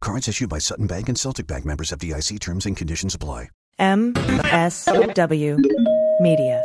[0.00, 3.48] Cards issued by Sutton Bank and Celtic Bank members FDIC terms and conditions apply.
[3.78, 5.58] MSW
[6.20, 6.64] Media.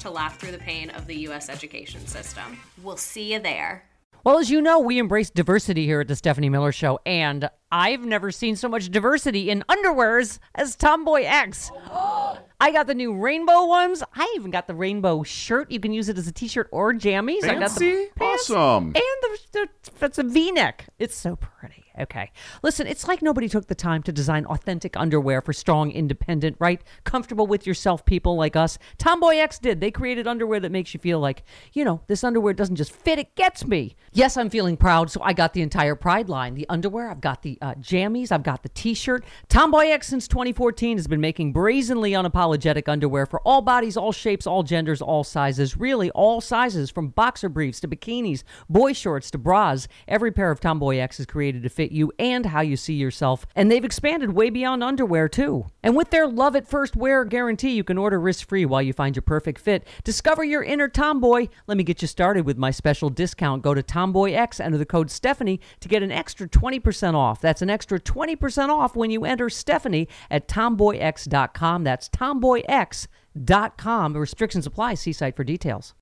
[0.00, 1.48] to laugh through the pain of the U.S.
[1.48, 2.58] education system.
[2.82, 3.84] We'll see you there.
[4.24, 8.04] Well, as you know, we embrace diversity here at the Stephanie Miller Show, and I've
[8.04, 11.70] never seen so much diversity in underwears as Tomboy X.
[12.60, 14.02] I got the new rainbow ones.
[14.14, 15.70] I even got the rainbow shirt.
[15.70, 17.44] You can use it as a t-shirt or jammies.
[17.44, 18.08] I got the
[18.40, 18.86] Awesome.
[18.86, 19.68] And the, the
[20.06, 20.86] it's a V-neck.
[20.98, 21.88] It's so pretty.
[21.98, 22.30] Okay.
[22.62, 26.80] Listen, it's like nobody took the time to design authentic underwear for strong, independent, right?
[27.04, 28.78] Comfortable with yourself people like us.
[28.98, 29.80] Tomboy X did.
[29.80, 33.18] They created underwear that makes you feel like, you know, this underwear doesn't just fit,
[33.18, 33.96] it gets me.
[34.12, 36.54] Yes, I'm feeling proud, so I got the entire Pride line.
[36.54, 39.24] The underwear, I've got the uh, jammies, I've got the t-shirt.
[39.48, 44.46] Tomboy X since 2014 has been making brazenly unapologetic underwear for all bodies, all shapes,
[44.46, 45.76] all genders, all sizes.
[45.76, 48.27] Really, all sizes from boxer briefs to bikinis,
[48.68, 49.88] boy shorts to bras.
[50.06, 53.46] Every pair of Tomboy X is created to fit you and how you see yourself.
[53.54, 55.66] And they've expanded way beyond underwear, too.
[55.82, 58.92] And with their love at first wear guarantee, you can order risk free while you
[58.92, 59.86] find your perfect fit.
[60.04, 61.48] Discover your inner tomboy.
[61.66, 63.62] Let me get you started with my special discount.
[63.62, 67.40] Go to Tomboy X, enter the code Stephanie to get an extra 20% off.
[67.40, 71.84] That's an extra 20% off when you enter Stephanie at tomboyx.com.
[71.84, 74.16] That's tomboyx.com.
[74.16, 74.94] Restrictions apply.
[74.94, 75.94] See site for details.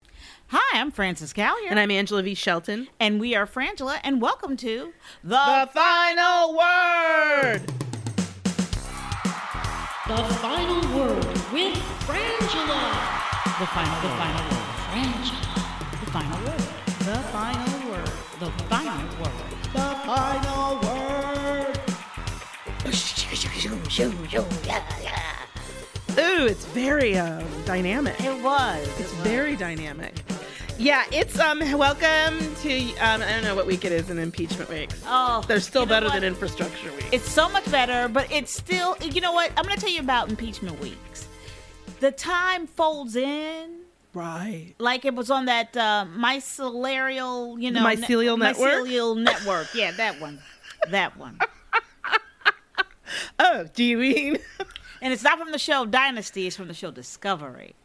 [0.48, 1.70] Hi, I'm Frances Callier.
[1.70, 2.34] And I'm Angela V.
[2.34, 2.88] Shelton.
[3.00, 4.92] And we are Frangela, and welcome to
[5.24, 7.62] The, The final word.
[10.06, 11.74] The final word with
[12.06, 12.82] Frangela.
[13.58, 14.62] The Final The Final Word.
[14.92, 15.54] Frangela.
[16.00, 16.64] The Final Word.
[17.00, 18.10] The Final Word.
[18.38, 19.32] The Final Word.
[19.72, 21.06] The final word.
[26.18, 28.18] Ooh, it's very um, dynamic.
[28.22, 28.86] It was.
[28.98, 30.14] It's very dynamic.
[30.78, 34.68] Yeah, it's um welcome to um I don't know what week it is in impeachment
[34.68, 34.90] week.
[35.06, 36.14] Oh, They're still you know better what?
[36.14, 37.08] than infrastructure week.
[37.12, 39.52] It's so much better, but it's still, you know what?
[39.56, 41.28] I'm going to tell you about impeachment weeks.
[42.00, 43.80] The time folds in
[44.12, 44.74] right.
[44.78, 48.86] like it was on that uh, mycelial, you know, mycelial network?
[48.86, 49.74] Mycelial network.
[49.74, 50.40] Yeah, that one.
[50.90, 51.38] That one.
[53.38, 54.38] Oh, do you mean?
[55.06, 57.76] And it's not from the show Dynasty, it's from the show Discovery.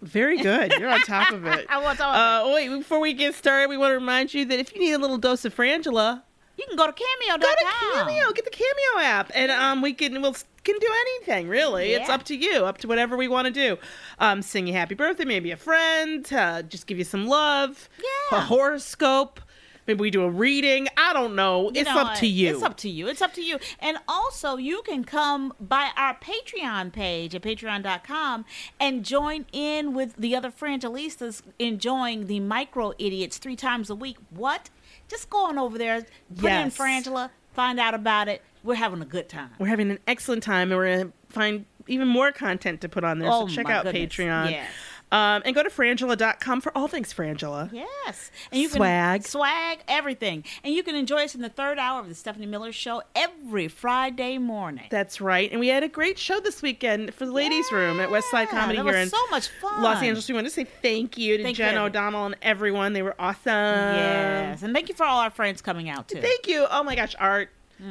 [0.00, 0.70] Very good.
[0.78, 1.66] You're on top of it.
[1.68, 4.60] I want to Uh, wait, before we get started, we want to remind you that
[4.60, 6.22] if you need a little dose of Frangela,
[6.56, 7.40] You can go to Cameo.com.
[7.40, 11.48] go to Cameo, get the Cameo app, and um, we can we'll can do anything
[11.48, 11.94] really.
[11.94, 13.76] It's up to you, up to whatever we want to do.
[14.20, 17.88] Um, sing you happy birthday, maybe a friend, uh, just give you some love,
[18.30, 18.38] Yeah.
[18.38, 19.40] a horoscope.
[19.88, 20.86] Maybe we do a reading.
[20.98, 21.70] I don't know.
[21.72, 22.50] You it's know, up to you.
[22.50, 23.08] It's up to you.
[23.08, 23.58] It's up to you.
[23.80, 28.44] And also, you can come by our Patreon page at patreon.com
[28.78, 34.18] and join in with the other Frangelistas enjoying the micro idiots three times a week.
[34.28, 34.68] What?
[35.08, 36.04] Just go on over there,
[36.36, 38.42] put in Frangela, find out about it.
[38.62, 39.52] We're having a good time.
[39.58, 43.20] We're having an excellent time, and we're gonna find even more content to put on
[43.20, 43.30] there.
[43.32, 44.14] Oh, so check out goodness.
[44.14, 44.50] Patreon.
[44.50, 44.68] Yes.
[45.10, 47.72] Um, and go to frangela.com for all things Frangela.
[47.72, 48.30] Yes.
[48.52, 49.22] And you Swag.
[49.22, 50.44] can swag everything.
[50.62, 53.68] And you can enjoy us in the third hour of the Stephanie Miller show every
[53.68, 54.84] Friday morning.
[54.90, 55.50] That's right.
[55.50, 58.48] And we had a great show this weekend for the ladies' room at West Side
[58.52, 59.82] Yeah, Comedy here was in so much fun.
[59.82, 60.28] Los Angeles.
[60.28, 61.80] We want to say thank you to Thank Jen you.
[61.80, 62.92] O'Donnell and everyone.
[62.92, 63.44] They were awesome.
[63.46, 64.62] yes.
[64.62, 66.20] And thank you for all our friends coming out too.
[66.20, 66.66] Thank you.
[66.70, 67.48] Oh my gosh, Art.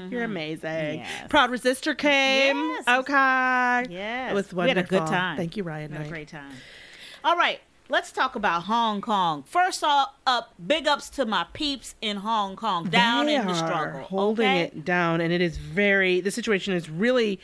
[0.09, 0.69] You're amazing.
[0.69, 0.97] Mm-hmm.
[0.97, 1.27] Yes.
[1.29, 2.57] Proud Resistor came.
[2.57, 2.87] Yes.
[2.87, 3.85] Okay.
[3.93, 4.31] Yes.
[4.31, 5.37] It was We had a good time.
[5.37, 5.91] Thank you, Ryan.
[5.91, 6.51] We had a great time.
[7.23, 7.59] All right,
[7.89, 9.43] let's talk about Hong Kong.
[9.43, 13.53] First off, up big ups to my peeps in Hong Kong, down They in the
[13.53, 14.61] struggle, holding okay?
[14.63, 16.21] it down, and it is very.
[16.21, 17.39] The situation is really,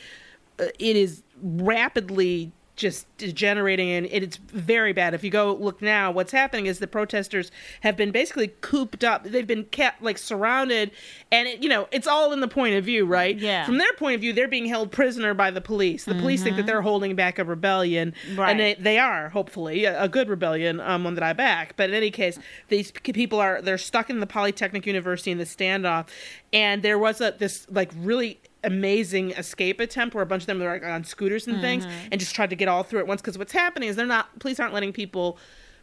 [0.58, 5.14] uh, it is rapidly just degenerating, and it's very bad.
[5.14, 9.22] If you go look now, what's happening is the protesters have been basically cooped up.
[9.24, 10.90] They've been kept like surrounded,
[11.30, 13.38] and it, you know it's all in the point of view, right?
[13.38, 13.64] Yeah.
[13.64, 16.04] From their point of view, they're being held prisoner by the police.
[16.04, 18.40] The police think that they're holding back a rebellion, Mm-hmm.
[18.40, 18.50] Right.
[18.50, 21.76] and they, they are hopefully a, a good rebellion, um, one that I back.
[21.76, 22.38] But in any case,
[22.68, 26.08] these people are they're stuck in the Polytechnic University in the standoff,
[26.52, 30.58] and there was a this like really amazing escape attempt where a bunch of them
[30.58, 32.08] were like, on scooters and things Mm-hmm.
[32.12, 34.38] and just tried to get all through at once because what's happening is they're not
[34.38, 35.38] police aren't letting people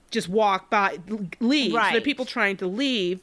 [0.10, 0.98] just walk by
[1.40, 1.92] leave so Right.
[1.94, 3.22] they're people trying to leave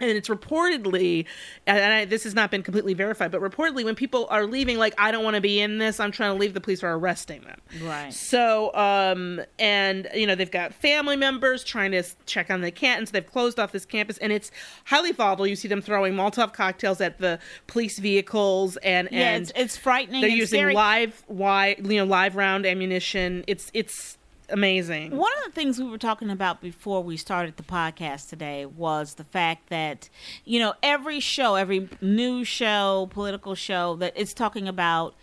[0.00, 1.24] and it's reportedly
[1.66, 4.94] and I, this has not been completely verified but reportedly when people are leaving like
[4.98, 7.42] i don't want to be in this i'm trying to leave the police are arresting
[7.42, 8.12] them Right.
[8.12, 13.10] so um and you know they've got family members trying to check on the cantons
[13.10, 14.50] they've closed off this campus and it's
[14.84, 19.42] highly volatile you see them throwing molotov cocktails at the police vehicles and Yeah, and
[19.42, 20.20] it's, it's frightening.
[20.20, 24.17] they're using live wide you know live round ammunition it's it's
[24.50, 25.16] amazing.
[25.16, 29.14] One of the things we were talking about before we started the podcast today was
[29.14, 30.08] the fact that,
[30.44, 35.14] you know, every show, every news show, political show, that it's talking about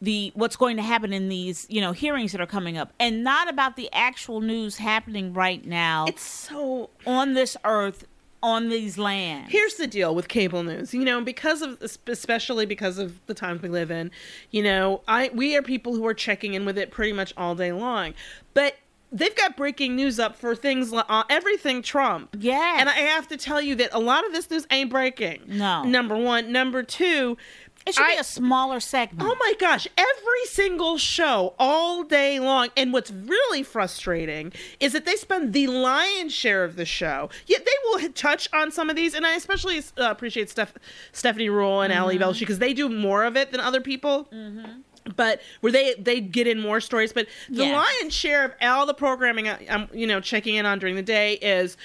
[0.00, 3.22] the what's going to happen in these, you know, hearings that are coming up, and
[3.22, 8.04] not about the actual news happening right now it's so on this earth,
[8.42, 9.50] on these lands.
[9.50, 10.92] Here's the deal with cable news.
[10.92, 14.10] You know, because of especially because of the times we live in,
[14.50, 17.54] you know, I we are people who are checking in with it pretty much all
[17.54, 18.14] day long.
[18.54, 18.76] But
[19.12, 22.34] they've got breaking news up for things like uh, everything Trump.
[22.38, 22.76] Yeah.
[22.78, 25.42] And I have to tell you that a lot of this news ain't breaking.
[25.46, 25.84] No.
[25.84, 27.36] Number 1, number 2,
[27.86, 29.28] it should I- be a smaller segment.
[29.28, 32.68] Oh my gosh, every single show all day long.
[32.76, 37.28] And what's really frustrating is that they spend the lion's share of the show.
[37.46, 39.14] Yet they will touch on some of these.
[39.14, 40.74] And I especially uh, appreciate Steph-
[41.12, 42.24] Stephanie Ruhle and Ali mm-hmm.
[42.24, 44.28] Velshi because they do more of it than other people.
[44.32, 44.80] Mm-hmm.
[45.16, 47.74] But where they they get in more stories, but the Yes.
[48.00, 51.02] lion's share of all the programming I- I'm you know checking in on during the
[51.02, 51.76] day is,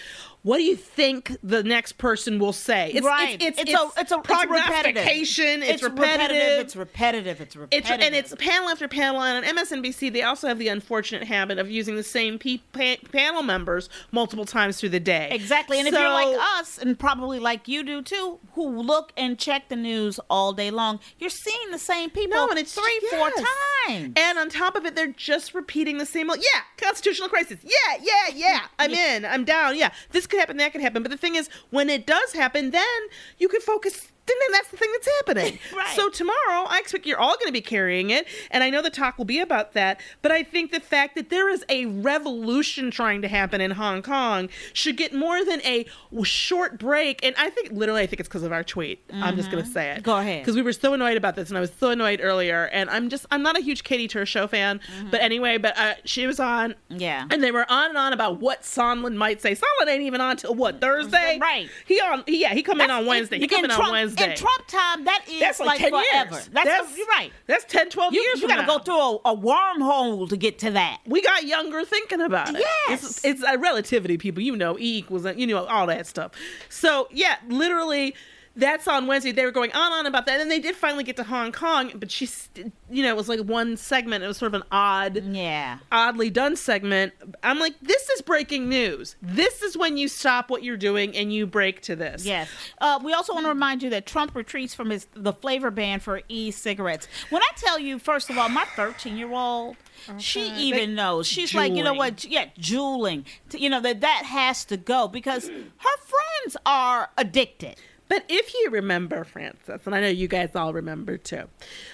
[0.47, 2.93] what do you think the next person will say?
[2.93, 3.35] It's, right.
[3.41, 4.65] It's, it's, a it's a it's repetitive.
[4.65, 5.61] prognostication.
[5.61, 6.59] It's, repetitive.
[6.61, 7.41] It's repetitive.
[7.41, 7.91] It's repetitive.
[7.91, 11.59] It's and it's panel after panel, and on MSNBC they also have the unfortunate habit
[11.59, 15.27] of using the same pe- pa- panel members multiple times through the day.
[15.31, 15.79] Exactly.
[15.79, 19.67] And if you're like us, and probably like you do too, who look and check
[19.67, 23.29] the news all day long, you're seeing the same people no, and it's three, four
[23.31, 24.13] times.
[24.15, 26.29] And on top of it, they're just repeating the same.
[26.29, 27.59] Yeah, constitutional crisis.
[27.63, 28.59] Yeah, yeah, yeah.
[28.79, 29.25] I'm in.
[29.25, 29.75] I'm down.
[29.75, 30.57] Yeah, this could happen.
[30.57, 31.03] That could happen.
[31.03, 32.99] But the thing is, when it does happen, then
[33.37, 34.11] you can focus.
[34.27, 35.59] Then that's the thing that's happening.
[35.77, 35.95] Right.
[35.95, 38.89] So tomorrow, I expect you're all going to be carrying it, and I know the
[38.89, 39.99] talk will be about that.
[40.21, 44.01] But I think the fact that there is a revolution trying to happen in Hong
[44.01, 45.85] Kong should get more than a
[46.23, 47.23] short break.
[47.23, 49.03] And I think, literally, I think it's because of our tweet.
[49.13, 49.95] I'm just going to say it.
[49.95, 50.01] Mm-hmm.
[50.03, 50.41] Go ahead.
[50.41, 52.65] Because we were so annoyed about this, and I was so annoyed earlier.
[52.65, 54.79] And I'm just, I'm not a huge Katy Tur show fan,
[55.11, 56.99] but anyway, but uh, she was on, Mm-hmm.
[56.99, 57.27] Yeah.
[57.29, 59.53] and they were on and on about what Sondland might say.
[59.53, 61.69] Sondland ain't even on till what Thursday, Right.
[61.85, 63.39] He on, he, yeah, he come in on Wednesday.
[63.39, 64.16] He come in, on Wednesday.
[64.19, 66.35] In Trump time, that is that's like, 10 forever.
[66.35, 66.49] years.
[66.51, 67.31] That's, you're right.
[67.45, 68.41] That's 10, 12 You, years.
[68.41, 70.99] you got to go through a, a wormhole to get to that.
[71.05, 72.59] We got younger thinking about it.
[72.89, 73.03] Yes.
[73.03, 74.41] It's, it's a relativity, people.
[74.43, 76.31] You know, E equals, you know, all that stuff.
[76.69, 78.15] So, yeah, literally,
[78.57, 79.31] that's on Wednesday.
[79.31, 80.33] They were going on and on about that.
[80.33, 82.49] And then they did finally get to Hong Kong, but she's,
[82.89, 84.23] you know, it was like one segment.
[84.23, 85.77] It was sort of an odd, Yeah.
[85.91, 87.13] oddly done segment.
[87.43, 89.15] I'm like, this is breaking news.
[89.21, 92.25] This is when you stop what you're doing and you break to this.
[92.25, 92.49] Yes.
[92.79, 95.99] Uh, we also want to remind you that Trump retreats from his the flavor ban
[95.99, 97.07] for e-cigarettes.
[97.29, 99.77] When I tell you, first of all, my 13 year old,
[100.17, 101.27] she even knows.
[101.27, 102.23] She's like, you know what?
[102.25, 103.25] Yeah, juuling.
[103.49, 107.75] T- You know that that has to go because her friends are addicted.
[108.09, 111.43] But if you remember, Frances, and I know you guys all remember too,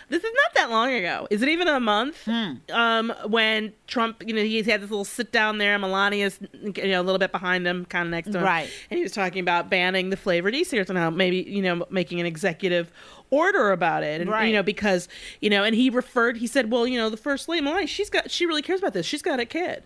[0.10, 1.27] this is not that long ago.
[1.32, 2.27] Is it even a month?
[2.27, 7.01] Um, when Trump, you know, he had this little sit down there, Melania's, you know,
[7.01, 8.70] a little bit behind him, kind of next to him, Right.
[8.91, 12.20] And he was talking about banning the flavored e-cigarettes and how maybe, you know, making
[12.20, 12.91] an executive
[13.32, 14.46] order about it, and Right.
[14.46, 15.08] you know, because
[15.41, 18.10] you know, and he referred, he said, well, you know, the first lady, Melania, she's
[18.12, 19.05] got, she really cares about this.
[19.08, 19.84] She's got a kid.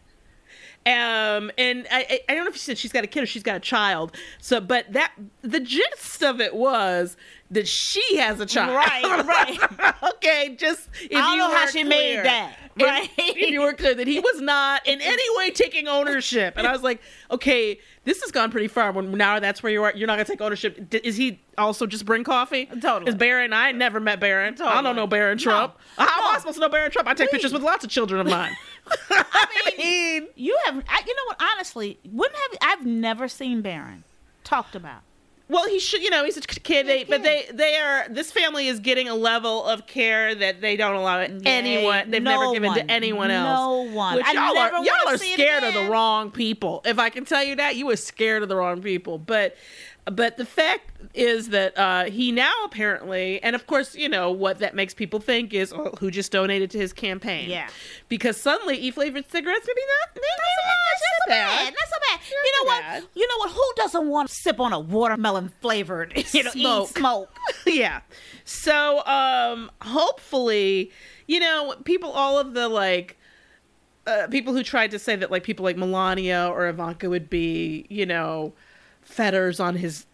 [0.88, 3.44] Um, and I, I don't know if she said she's got a kid or she's
[3.44, 4.15] got a child.
[4.39, 7.17] So, but that the gist of it was
[7.51, 8.74] that she has a child.
[8.74, 9.94] Right, right.
[10.15, 13.10] okay, just if I don't you know how she made that, right?
[13.17, 16.72] If, you were clear that he was not in any way taking ownership, and I
[16.72, 17.01] was like,
[17.32, 18.91] okay, this has gone pretty far.
[18.94, 20.89] When now that's where you are, you're not gonna take ownership.
[20.89, 22.65] D- Is he also just bring coffee?
[22.65, 23.10] Totally.
[23.10, 23.51] Is Barron?
[23.51, 24.56] I never met Barron.
[24.62, 25.75] I don't know Barron Trump.
[25.98, 27.08] How am I supposed to know Barron Trump?
[27.08, 28.56] I take pictures with lots of children of mine.
[29.10, 31.41] I mean, You have, I, you know what?
[31.53, 32.79] Honestly, wouldn't have.
[32.79, 34.03] I've never seen Barron
[34.44, 35.01] talked about.
[35.50, 38.10] Well, he should, you know, he's a kid, they, He's a but they they are.
[38.10, 42.12] This family is getting a level of care that they don't allow it anyone.
[42.12, 42.79] They've no never given one.
[42.79, 43.58] to anyone else.
[43.58, 44.15] No one.
[44.17, 46.82] Which I y'all never are, y'all are scared of the wrong people.
[46.84, 49.17] If I can tell you that, you were scared of the wrong people.
[49.17, 49.56] But
[50.12, 54.60] but the fact is that uh, he now apparently, and of course, you know what
[54.60, 57.50] that makes people think is oh, who just donated to his campaign.
[57.50, 57.68] Yeah.
[58.10, 61.74] because suddenly e-flavored cigarettes maybe not maybe Not so bad.
[61.74, 62.20] Not so bad.
[62.20, 62.82] Not You know what?
[62.82, 63.04] bad.
[63.16, 63.52] You know what?
[63.52, 66.90] Who doesn't want to sip on a watermelon flavored, you know, Smoke.
[66.90, 67.38] smoke?
[67.66, 68.02] yeah.
[68.46, 70.92] So um hopefully,
[71.28, 73.18] you know, people all of the like
[74.06, 77.86] uh, people who tried to say that like people like Melania or Ivanka would be,
[77.90, 78.54] you know,
[79.08, 80.06] fetters on his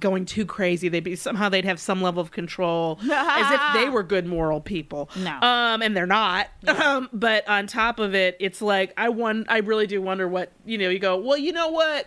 [0.00, 0.88] going too crazy.
[0.88, 4.60] They'd be somehow they'd have some level of control as if they were good moral
[4.60, 5.10] people.
[5.16, 5.38] No.
[5.42, 6.48] Um and they're not.
[6.66, 10.52] Um but on top of it, it's like I won I really do wonder what,
[10.64, 12.06] you know, you go, "Well, you know what?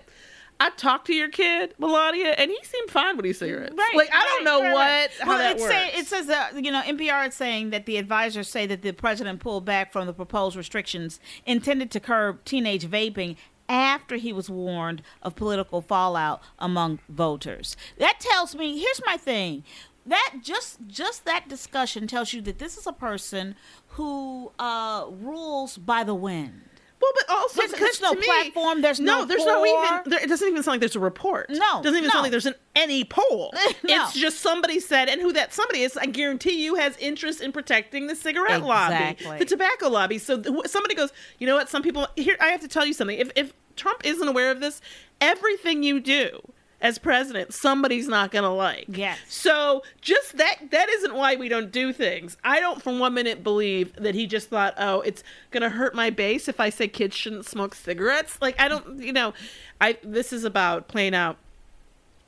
[0.61, 3.73] I talked to your kid, Melania, and he seemed fine with these cigarettes.
[3.77, 3.95] Right.
[3.95, 5.09] Like I don't know right, what right.
[5.21, 5.73] how well, that it works.
[5.73, 8.91] Say, it says that you know NPR is saying that the advisors say that the
[8.91, 13.37] president pulled back from the proposed restrictions intended to curb teenage vaping
[13.69, 17.77] after he was warned of political fallout among voters.
[17.97, 18.79] That tells me.
[18.79, 19.63] Here's my thing.
[20.05, 23.55] That just just that discussion tells you that this is a person
[23.89, 26.68] who uh, rules by the wind.
[27.01, 30.01] Well, but also There's- there's no me- platform, there's no there's no even.
[30.11, 31.49] There, it doesn't even sound like there's a report.
[31.49, 32.11] No, it doesn't even no.
[32.11, 33.53] sound like there's an any poll.
[33.83, 34.03] No.
[34.03, 37.51] It's just somebody said, and who that somebody is, I guarantee you, has interest in
[37.53, 39.25] protecting the cigarette Exactly.
[39.27, 40.17] lobby, the tobacco lobby.
[40.17, 41.69] So th- somebody goes, you know what?
[41.69, 42.35] Some people here.
[42.41, 43.17] I have to tell you something.
[43.17, 44.81] If if Trump isn't aware of this,
[45.21, 46.41] everything you do.
[46.81, 48.85] As president, somebody's not gonna like.
[48.87, 49.17] Yes.
[49.27, 52.37] So just that that isn't why we don't do things.
[52.43, 56.09] I don't for one minute believe that he just thought, oh, it's gonna hurt my
[56.09, 58.37] base if I say kids shouldn't smoke cigarettes.
[58.41, 59.33] Like I don't you know,
[59.81, 61.37] I this is about playing out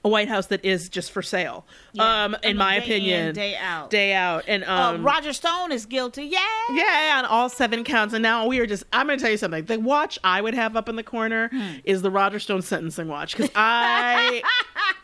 [0.03, 1.63] a White House that is just for sale.
[1.93, 2.23] Yeah.
[2.25, 3.27] Um, I in mean, my day opinion.
[3.29, 3.89] in, day out.
[3.91, 4.43] Day out.
[4.47, 6.23] And Uh, um Roger Stone is guilty.
[6.25, 6.39] Yeah.
[6.73, 8.13] yeah, on all seven counts.
[8.13, 9.65] And now we are just, I'm going to tell you something.
[9.65, 11.73] The watch I would have up in the corner Hmm.
[11.83, 13.35] is the Roger Stone sentencing watch.
[13.37, 14.41] Because I,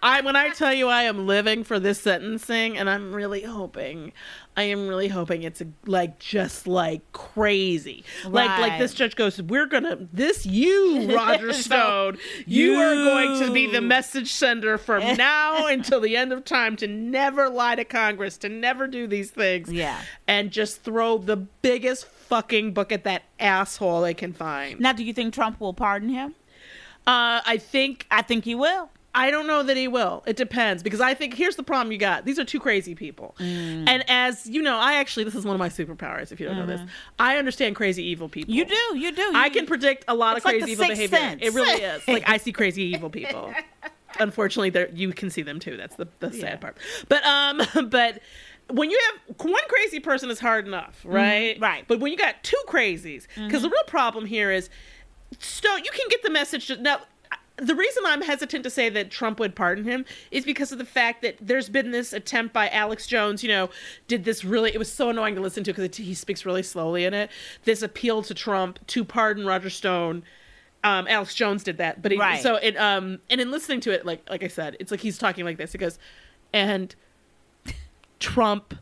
[0.01, 4.13] I, when I tell you I am living for this sentencing, and I'm really hoping,
[4.55, 8.03] I am really hoping it's a, like just like crazy.
[8.25, 13.39] Like, like this judge goes, we're going to, this you, Roger Stone, you are going
[13.45, 17.75] to be the message sender from now until the end of time to never lie
[17.75, 19.99] to Congress, to never do these things Yeah.
[20.27, 24.79] and just throw the biggest fucking book at that asshole they can find.
[24.79, 26.35] Now, do you think Trump will pardon him?
[27.05, 28.89] Uh, I think I think he will.
[29.17, 30.23] I don't know that he will.
[30.27, 32.23] It depends because I think here's the problem you got.
[32.25, 33.87] These are two crazy people, Mm.
[33.89, 36.31] and as you know, I actually this is one of my superpowers.
[36.31, 36.81] If you don't know this,
[37.19, 38.53] I understand crazy evil people.
[38.53, 38.57] Mm-hmm.
[38.57, 38.97] You do.
[38.99, 39.31] You do.
[39.35, 41.17] I You- can predict a lot of crazy the evil behavior.
[41.17, 41.41] Sense.
[41.41, 42.07] It really is.
[42.07, 43.53] Like I see crazy evil people.
[44.19, 45.77] Unfortunately, there you can see them too.
[45.77, 46.55] That's the, the sad Yeah.
[46.57, 46.77] part.
[47.09, 48.19] But um, but
[48.69, 51.55] when you have one crazy person is hard enough, right?
[51.55, 51.63] Mm-hmm.
[51.63, 51.85] right.
[51.87, 54.69] But when you got two crazies, because the real problem here is,
[55.39, 56.71] Stone, you can get the message.
[56.79, 57.01] Now,
[57.57, 60.85] the reason I'm hesitant to say that Trump would pardon him is because of the
[60.85, 63.69] fact that there's been this attempt by Alex Jones, you know,
[64.07, 67.03] did this really, it was so annoying to listen to because he speaks really slowly
[67.03, 67.31] in it.
[67.65, 70.23] This appeal to Trump to pardon Roger Stone.
[70.83, 72.41] Um, Alex Jones did that, but he, Right.
[72.41, 75.17] so it, um, and in listening to it, like, like I said, it's like he's
[75.17, 75.71] talking like this.
[75.71, 75.97] He goes,
[76.53, 76.93] and
[78.19, 78.75] Trump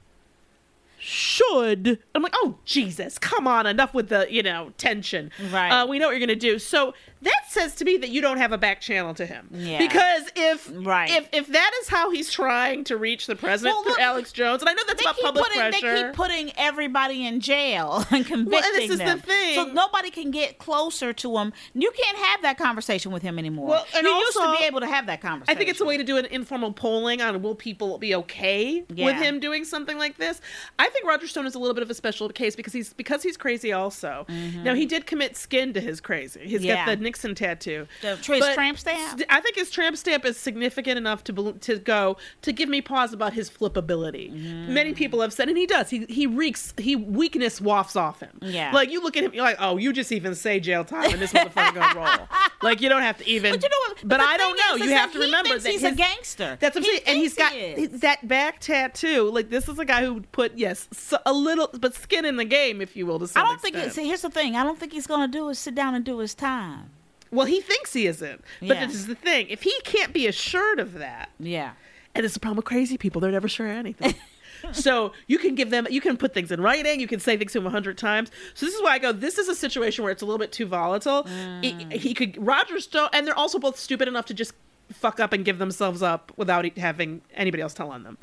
[0.97, 1.99] should.
[2.15, 5.31] I'm like, oh Jesus, come on, enough with the you know tension.
[5.51, 5.69] Right.
[5.69, 6.57] Uh, we know what you're gonna do.
[6.59, 9.47] So that says to me that you don't have a back channel to him.
[9.51, 9.77] Yeah.
[9.79, 11.09] Because if Right.
[11.09, 14.31] if if that is how he's trying to reach the president Well, through look, Alex
[14.31, 15.95] Jones, and I know that's about public putting, pressure.
[15.95, 19.19] they keep putting everybody in jail and convicting is the them.
[19.21, 19.55] thing.
[19.55, 21.53] So nobody can get closer to him.
[21.73, 23.67] You can't have that conversation with him anymore.
[23.69, 25.55] Well, and you used to also- be able to have that conversation.
[25.55, 28.83] I think it's a way to do an informal polling on will people be okay
[28.89, 30.41] with him doing something like this.
[30.77, 33.23] I think Roger Stone is a little bit of a special case because he's because
[33.23, 34.25] he's crazy also.
[34.29, 36.41] Now he did commit skin to his crazy.
[36.43, 36.65] He's Mm-hmm.
[36.69, 36.85] Yeah.
[36.85, 37.87] got the Nixon tattoo.
[38.01, 39.21] The- his But tramp stamp?
[39.29, 43.13] I think his tramp stamp is significant enough to to go to give me pause
[43.13, 44.33] about his flippability.
[44.33, 44.73] Mm-hmm.
[44.73, 45.89] Many people have said, and he does.
[45.89, 46.73] He he reeks.
[46.77, 48.37] He weakness wafts off him.
[48.41, 48.71] Yeah.
[48.73, 51.21] Like you look at him, you're like, oh, you just even say jail time, and
[51.21, 52.27] this motherfucker gonna roll.
[52.61, 53.51] Like you don't have to even.
[53.53, 53.97] But you know what?
[54.03, 54.75] But, the I don't know.
[54.75, 56.57] is, you is have to remember that he's a gangster.
[56.59, 57.03] That's what I'm He saying.
[57.07, 59.29] And he's got he that back tattoo.
[59.31, 62.45] Like this is a guy who put yes so, a little, but skin in the
[62.45, 63.19] game, if you will.
[63.19, 63.75] To some I don't think.
[63.75, 63.91] extent.
[63.93, 64.55] It, see, here's the thing.
[64.57, 66.89] I don't think he's gonna do is sit down and do his time.
[67.31, 68.43] Well, he thinks he isn't.
[68.59, 68.85] But Yeah.
[68.85, 69.47] this is the thing.
[69.49, 71.71] If he can't be assured of that, Yeah.
[72.13, 74.15] and it's the problem with crazy people, they're never sure of anything.
[74.71, 77.51] so you can give them, you can put things in writing, you can say things
[77.53, 78.31] to him a hundred times.
[78.53, 79.11] So this is why I go.
[79.11, 81.23] This is a situation where it's a little bit too volatile.
[81.61, 81.91] He, mm.
[81.93, 84.53] he could Roger Stone, and they're also both stupid enough to just
[84.91, 88.17] fuck up and give themselves up without having anybody else tell on them.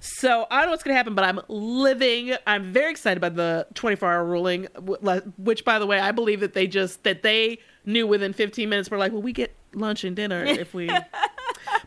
[0.00, 2.34] So I don't know what's going to happen, but I'm living.
[2.46, 4.66] I'm very excited by the 24 hour ruling,
[5.38, 8.90] which, by the way, I believe that they just that they knew within 15 minutes.
[8.90, 10.88] We're like, well, we get lunch and dinner if we.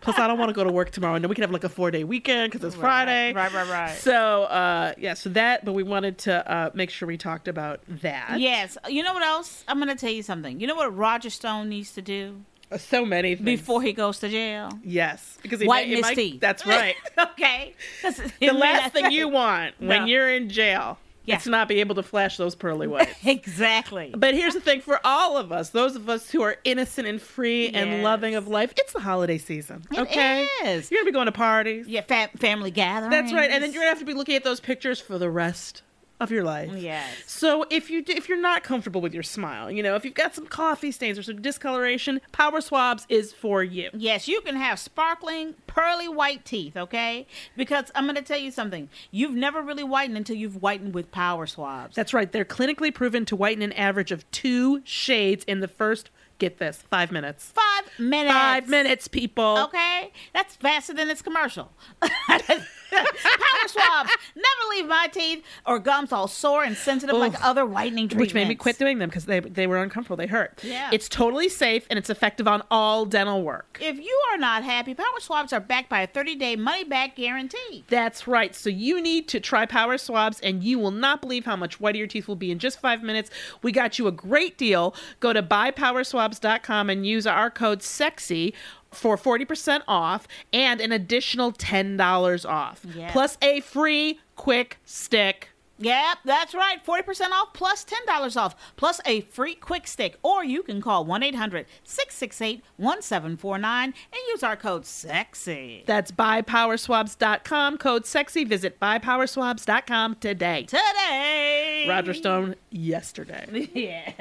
[0.02, 1.64] Plus, I don't want to go to work tomorrow, and then we can have like
[1.64, 3.34] a four day weekend because it's Friday.
[3.34, 3.98] right, right, right.
[3.98, 7.82] So, uh, yeah, so that, but we wanted to uh, make sure we talked about
[7.88, 8.36] that.
[8.40, 8.78] Yes.
[8.88, 9.64] You know what else?
[9.68, 10.60] I'm gonna tell you something.
[10.60, 13.46] You know what Roger Stone needs to do Uh, so many things.
[13.46, 14.70] before he goes to jail?
[14.84, 16.96] Yes, because he Whiten might- his might- That's right.
[17.32, 17.74] okay.
[18.40, 20.06] the last thing you want when No.
[20.06, 21.38] you're in jail Yeah.
[21.40, 23.12] to not be able to flash those pearly whites.
[23.26, 24.14] Exactly.
[24.16, 27.22] But here's the thing for all of us, those of us who are innocent and
[27.22, 29.84] free and loving of life, it's the holiday season.
[29.92, 30.48] It okay?
[30.64, 30.92] is.
[30.92, 31.88] You're going to be going to parties.
[31.88, 33.12] yeah, fa- family gatherings.
[33.12, 33.50] That's right.
[33.50, 35.82] And then you're going to have to be looking at those pictures for the rest
[36.20, 36.72] of your life.
[36.76, 37.10] Yes.
[37.28, 40.34] So if you if you're not comfortable with your smile, you know, if you've got
[40.34, 43.90] some coffee stains or some discoloration, Power Swabs is for you.
[43.94, 47.28] Yes, you can have sparkling, pearly white teeth, okay?
[47.58, 48.90] Because I'm going to tell you something.
[49.12, 51.96] You've never really whitened until you've whitened with power swabs.
[51.96, 52.32] That's right.
[52.32, 56.10] They're clinically proven to whiten an average of two shades in the first.
[56.38, 57.54] Get this, five minutes.
[57.56, 58.34] Five minutes.
[58.34, 59.58] Five minutes, people.
[59.58, 60.12] Okay?
[60.34, 61.72] That's faster than this commercial.
[62.92, 68.08] power swabs never leave my teeth or gums all sore and sensitive like other whitening
[68.08, 68.34] treatments.
[68.34, 70.18] Which made me quit doing them because they they were uncomfortable.
[70.18, 70.64] They hurt.
[70.64, 70.90] Yeah.
[70.92, 73.80] It's totally safe and it's effective on all dental work.
[73.82, 77.84] If you are not happy, power swabs are backed by a 30-day money-back guarantee.
[77.88, 78.56] That's right.
[78.56, 81.98] So you need to try Power Swabs, and you will not believe how much whiter
[81.98, 83.30] your teeth will be in just five minutes.
[83.62, 84.96] We got you a great deal.
[85.20, 88.54] Go to buypowerswabs.com and use our code SEXY
[88.96, 92.86] for 40% off and an additional $10 off.
[92.96, 93.12] Yeah.
[93.12, 95.50] Plus a free quick stick.
[95.78, 96.84] Yep, that's right.
[96.86, 100.18] 40% off plus $10 off, plus a free quick stick.
[100.24, 103.94] Or you can call 1 800 668 1749 and
[104.30, 105.86] use our code SEXY.
[105.86, 107.78] That's buypowerswabs.com.
[107.78, 108.48] Code SEXY.
[108.48, 110.64] Visit buypowerswabs.com today.
[110.64, 111.86] Today.
[111.90, 113.70] Roger Stone, yesterday.
[113.86, 114.14] Yes.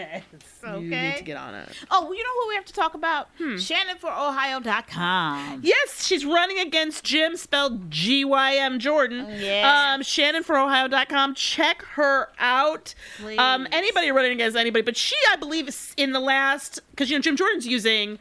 [0.65, 0.81] Okay.
[0.83, 1.69] You need to get on it.
[1.91, 3.29] Oh, you know who we have to talk about?
[3.39, 3.55] Hmm.
[3.57, 5.61] ShannonForOhio.com.
[5.63, 9.27] Yes, she's running against Jim, spelled G Y M Jordan.
[9.39, 9.95] Yeah.
[9.95, 11.35] Um, ShannonForOhio.com.
[11.45, 12.95] Check her out.
[13.39, 17.17] Um, anybody running against anybody, but she, I believe, is in the last because you
[17.19, 18.19] know Jim Jordan's using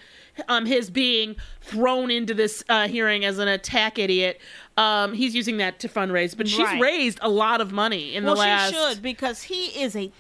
[0.50, 4.42] um his being thrown into this uh, hearing as an attack idiot.
[4.76, 6.82] Um, he's using that to fundraise, but she's Right.
[6.82, 8.74] raised a lot of money in Well, the last.
[8.74, 10.12] Well, she should because he is a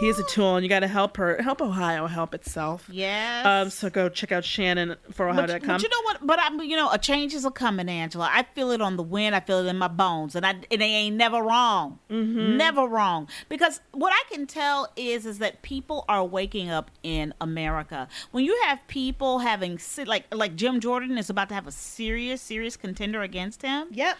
[0.00, 2.88] He is a tool, and you got to help her, help Ohio help itself.
[2.90, 3.46] Yes.
[3.46, 5.68] Um, so go check out Shannon for But, Ohio.com.
[5.68, 6.26] but you know what?
[6.26, 8.28] But I'm, you know, a change is a coming, Angela.
[8.32, 9.36] I feel it on the wind.
[9.36, 12.00] I feel it in my bones, and I, and they ain't never wrong.
[12.10, 12.56] Mm-hmm.
[12.56, 13.28] Never wrong.
[13.48, 18.08] Because what I can tell is, is that people are waking up in America.
[18.32, 22.42] When you have people having, like, like Jim Jordan is about to have a serious,
[22.42, 23.86] serious contender against him.
[23.92, 24.16] Yep.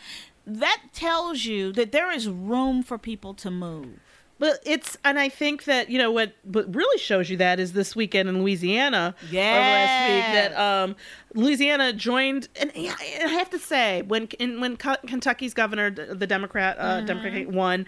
[0.46, 3.98] That tells you that there is room for people to move.
[4.44, 7.72] But it's and I think that you know what what really shows you that is
[7.72, 10.96] this weekend in Louisiana or last week that um
[11.34, 16.84] Louisiana joined and I have to say when in, when Kentucky's governor the Democrat uh,
[16.94, 17.06] Mm-hmm.
[17.06, 17.86] Democrat won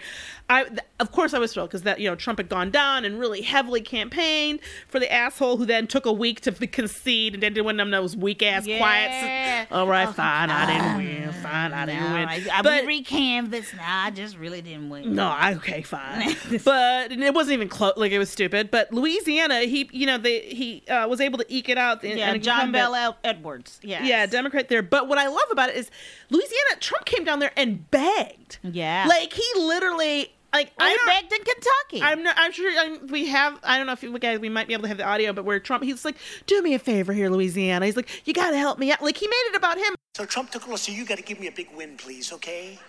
[0.49, 3.05] I th- of course I was thrilled because that you know Trump had gone down
[3.05, 7.43] and really heavily campaigned for the asshole who then took a week to concede and
[7.43, 8.77] then did one of those weak ass Yeah.
[8.79, 12.85] quiet all right fine I didn't win fine I didn't No, win I, I but
[12.85, 13.75] re-canvassed.
[13.75, 15.13] Nah, I just really didn't win.
[15.15, 16.35] no, I- okay, fine.
[16.65, 17.93] but it wasn't even close.
[17.95, 18.69] Like it was stupid.
[18.71, 22.03] But Louisiana, he, you know, they he uh, was able to eke it out.
[22.03, 22.95] Yeah, and John Bel
[23.37, 24.03] Ed- Yeah.
[24.03, 24.81] Yeah, Democrat there.
[24.81, 25.89] But what I love about it is
[26.29, 26.79] Louisiana.
[26.79, 28.59] Trump came down there and begged.
[28.63, 29.05] Yeah.
[29.07, 30.33] like he literally.
[30.53, 32.01] Like I I begged in Kentucky.
[32.01, 33.59] I'm not, I'm sure i we have.
[33.63, 35.43] I don't know if you guys we might be able to have the audio, but
[35.43, 36.15] where Trump he's like,
[36.47, 39.17] "Do me a favor here, Louisiana." He's like, "You got to help me out." Like
[39.17, 39.93] he made it about him.
[40.15, 40.79] So Trump took a look.
[40.79, 42.79] So you got to give me a big win, please, okay?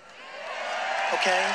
[1.13, 1.55] okay?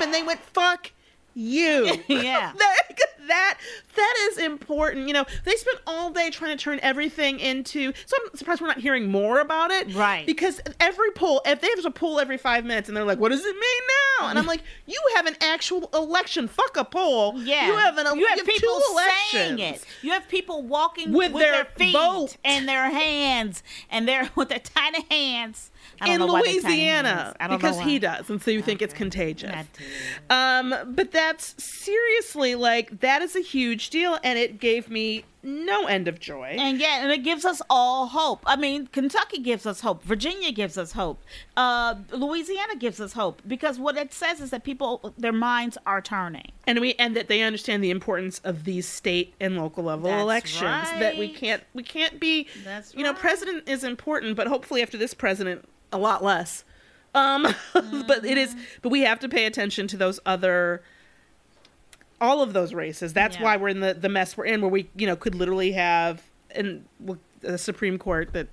[0.00, 0.92] and they went fuck
[1.34, 2.52] you Yeah.
[3.28, 3.58] that,
[3.94, 8.16] that is important you know they spent all day trying to turn everything into so
[8.30, 10.26] i'm surprised we're not hearing more about it Right.
[10.26, 13.30] because every poll if they have a poll every five minutes and they're like what
[13.30, 13.82] does it mean
[14.20, 17.98] now and i'm like you have an actual election fuck a poll Yeah, you have
[17.98, 18.80] an you have have people
[19.32, 19.84] saying it.
[20.02, 22.36] You have people walking With with, their their, feet vote.
[22.44, 25.70] and their hands and their with their tiny hands.
[26.04, 27.36] In know why they're tiny Louisiana hands.
[27.40, 29.66] I don't because he does, and so you think it's contagious.
[30.28, 35.86] Um, but that's seriously like that is a huge deal, and it gave me no
[35.86, 36.56] end of joy.
[36.58, 38.40] And yeah, and it gives us all hope.
[38.46, 40.02] I mean, Kentucky gives us hope.
[40.02, 41.22] Virginia gives us hope.
[41.56, 46.00] Uh, Louisiana gives us hope because what it says is that people, their minds are
[46.02, 46.50] turning.
[46.66, 50.22] and we and that they understand the importance of these state and local level That's
[50.22, 54.82] elections that we can't we can't be That's you know president is important but hopefully
[54.82, 56.64] after this president a lot less
[57.14, 60.82] um but it is but we have to pay attention to those other
[62.20, 63.42] all of those races that's Yeah.
[63.44, 66.22] why we're in the the mess we're in where we you know could literally have
[66.54, 66.84] an
[67.42, 68.48] a supreme court that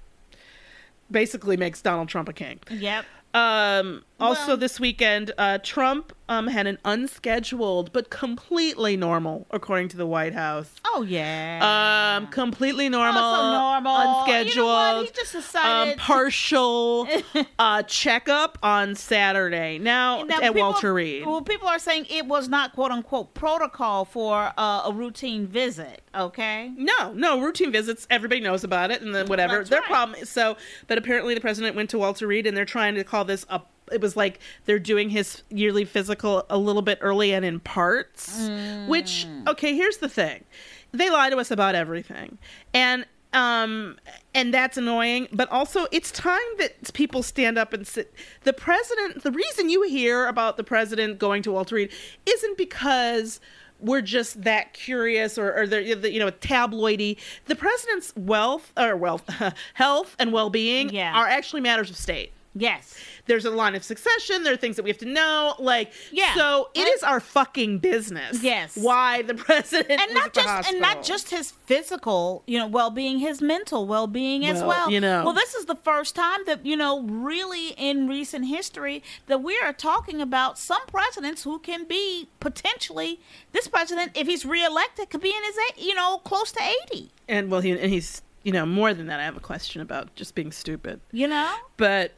[1.12, 3.06] basically makes Donald Trump a king Yep.
[3.34, 9.90] Um, also, Well- this weekend, uh, Trump um, had an unscheduled but completely normal, according
[9.90, 10.72] to the White House.
[10.86, 12.16] Oh yeah.
[12.18, 14.20] Um, completely normal, Oh, so normal.
[14.22, 15.06] unscheduled, You know what?
[15.06, 17.08] He just um, decided- partial
[17.60, 19.78] uh, checkup on Saturday.
[19.80, 21.26] Now, Now, at people- Walter Reed.
[21.26, 26.02] Well, people are saying it was not quote unquote protocol for uh, a routine visit.
[26.16, 26.72] Okay.
[26.78, 28.06] No, no routine visits.
[28.10, 29.90] Everybody knows about it, and then whatever That's their right.
[29.90, 30.20] problem.
[30.22, 30.56] Is, so,
[30.88, 33.62] but apparently the president went to Walter Reed, and they're trying to call this a.
[33.92, 38.50] It was like they're doing his yearly physical a little bit early and in parts.
[38.88, 40.46] Which okay, here's the thing,
[40.94, 42.38] they lie to us about everything,
[42.74, 43.98] and um
[44.36, 49.24] and that's annoying but also it's time that people stand up and sit the president
[49.24, 51.92] the reason you hear about the president going to walter reed
[52.28, 53.40] isn't because
[53.80, 59.28] we're just that curious or, or they're you know tabloidy the president's wealth or wealth
[59.74, 61.16] health and well-being Yeah.
[61.18, 62.96] are actually matters of state Yes.
[63.26, 66.36] there's a line of succession there are things that we have to know like Yeah.
[66.36, 68.78] so it is our fucking business Yes.
[68.78, 73.42] why the president and not just and not just his physical you know well-being his
[73.42, 75.24] mental well-being as Well, well you know.
[75.26, 79.58] well this is the first time that you know really in recent history that we
[79.64, 83.20] are talking about some presidents who can be potentially
[83.52, 86.60] this president if he's reelected could be in his you know close to
[86.92, 89.82] 80 and well he and he's you know more than that i have a question
[89.82, 92.12] about just being stupid you know but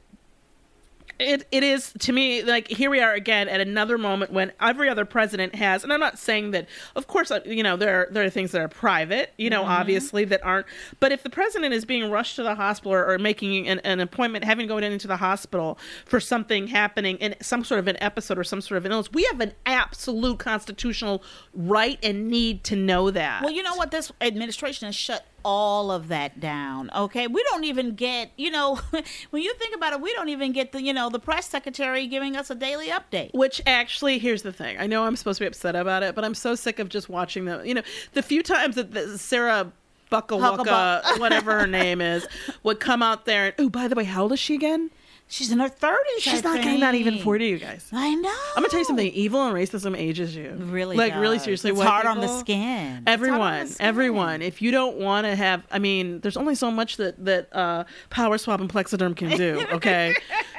[1.19, 4.89] it it is to me like here we are again at another moment when every
[4.89, 8.07] other president has and I'm not saying that of course uh, you know there are
[8.11, 10.67] there are things that are private you know obviously that aren't
[10.99, 13.99] but if the president is being rushed to the hospital or, or making an, an
[13.99, 17.97] appointment having to go into the hospital for something happening in some sort of an
[18.01, 21.23] episode or some sort of an illness we have an absolute constitutional
[21.53, 23.91] right and need to know that Well, you know what?
[23.91, 26.89] This administration has shut all of that down.
[26.93, 28.79] Okay, we don't even get, you know,
[29.29, 32.07] when you think about it, we don't even get the, you know, the press secretary
[32.07, 33.31] giving us a daily update.
[33.33, 34.77] Which actually, here's the thing.
[34.79, 37.09] I know I'm supposed to be upset about it, but I'm so sick of just
[37.09, 37.63] watching them.
[37.63, 39.71] You know, the few times that the Sarah
[40.11, 42.27] Buckawaka, whatever her name is,
[42.63, 44.89] would come out there and, oh, by the way, how old is she again?
[45.27, 46.21] She's in her thirties.
[46.21, 47.89] She's not, getting not even 40, you guys.
[47.91, 48.29] I know.
[48.55, 49.11] I'm gonna tell you something.
[49.11, 50.51] Evil and racism ages you.
[50.55, 51.71] Really, like really seriously.
[51.71, 52.59] It's hard on the people- skin.
[52.59, 53.85] It's hard on Everyone, the skin.
[53.87, 54.41] everyone.
[54.43, 57.85] If you don't want to have, I mean, there's only so much that that uh,
[58.11, 59.65] Power Swap and Plexaderm can do.
[59.75, 60.15] Okay,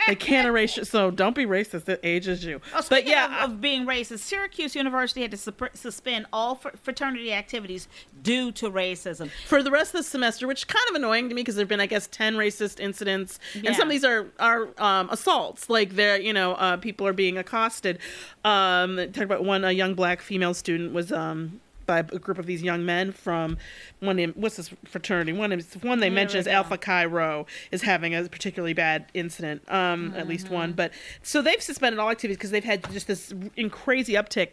[0.09, 0.85] they can't erase you.
[0.85, 1.88] So don't be racist.
[1.88, 2.61] It ages you.
[2.74, 5.37] Oh, but yeah, of, of being racist, Syracuse University had to
[5.74, 7.87] suspend all fr- fraternity activities
[8.22, 9.31] due to racism.
[9.46, 11.68] for the rest of the semester, which is kind of annoying to me because there've
[11.68, 13.68] been, I guess, ten racist incidents, Yeah.
[13.68, 15.69] and some of these are are um, assaults.
[15.71, 17.99] Like they're, you know, uh, people are being accosted.
[18.45, 22.47] Um, talk about one a young black female student was um, by a group of
[22.47, 23.59] these young men from
[24.01, 24.33] one name.
[24.35, 25.33] What's this fraternity?
[25.33, 29.62] One is one they mention is Alpha Chi Rho is having a particularly bad incident.
[29.71, 30.77] Um, at least one, Mm-hmm.
[30.77, 30.92] but
[31.23, 34.49] so they've suspended all activities because they've had just this in crazy uptick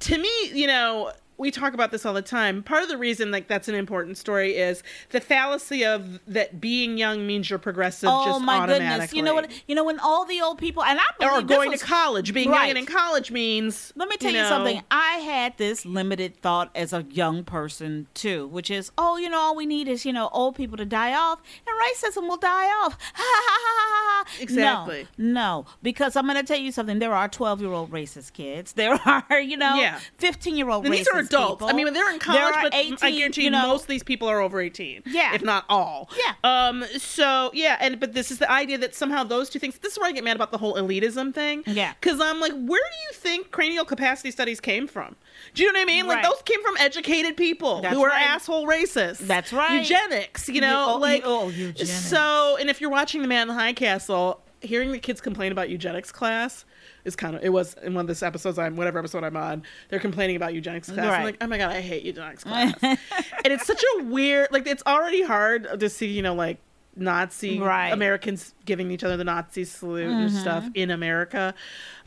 [0.00, 2.62] to me, you know, we talk about this all the time.
[2.62, 6.98] Part of the reason like that's an important story is the fallacy of that being
[6.98, 9.12] young means you're progressive Oh my goodness!
[9.12, 9.50] You know what?
[9.66, 12.32] You know when all the old people and I this going was- to college.
[12.32, 12.68] Being Right.
[12.68, 14.82] young and in college means Let me tell you, know, something.
[14.90, 19.38] I had this limited thought as a young person too, which is, oh, you know,
[19.38, 22.66] all we need is you know old people to die off, and racism will die
[22.84, 22.96] off.
[23.14, 24.42] Ha ha ha ha ha!
[24.42, 25.06] exactly.
[25.18, 26.98] No, no, because I'm going to tell you something.
[26.98, 28.72] There are 12 year old racist kids.
[28.72, 28.98] There
[29.30, 29.98] are, you know, Yeah.
[30.18, 31.54] 15 year old racist are adults.
[31.54, 31.68] people.
[31.68, 34.02] I mean, when they're in college, but 18, I guarantee you know, most of these
[34.02, 35.02] people are over eighteen.
[35.06, 35.34] Yeah.
[35.34, 36.10] if not all.
[36.16, 36.34] Yeah.
[36.44, 36.84] Um.
[36.98, 39.78] So yeah, and but this is the idea that somehow those two things.
[39.78, 41.62] This is where I get mad about the whole elitism thing.
[41.66, 41.94] Yeah.
[42.00, 45.16] Because I'm like, where do you think cranial capacity studies came from?
[45.54, 46.06] Do you know what I mean?
[46.06, 48.22] Like those came from educated people That's who are right.
[48.26, 49.18] asshole racists.
[49.18, 49.78] That's right.
[49.80, 50.48] Eugenics.
[50.48, 51.90] You know, oh, like eu- oh, eugenics.
[51.90, 52.56] so.
[52.60, 55.68] And if you're watching The Man in the High Castle, hearing the kids complain about
[55.70, 56.64] eugenics class.
[57.04, 59.64] Is kind of it was in one of this episodes I'm whatever episode I'm on
[59.88, 62.98] they're complaining about eugenics class I'm like oh my god I hate eugenics class and
[63.44, 66.58] it's such a weird like it's already hard to see you know like
[66.94, 67.86] Nazi Right.
[67.86, 67.94] Mm-hmm.
[67.94, 71.54] Americans giving each other the Nazi salute and stuff in America.